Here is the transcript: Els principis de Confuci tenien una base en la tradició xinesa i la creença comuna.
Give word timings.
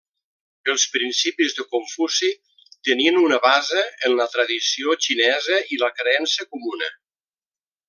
Els 0.71 0.85
principis 0.93 1.53
de 1.57 1.65
Confuci 1.75 2.29
tenien 2.89 3.19
una 3.25 3.39
base 3.45 3.85
en 4.09 4.17
la 4.21 4.27
tradició 4.37 4.97
xinesa 5.09 5.61
i 5.77 5.81
la 5.85 5.93
creença 6.01 6.49
comuna. 6.57 6.91